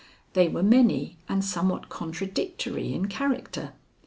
[0.33, 3.73] They were many and somewhat contradictory in character.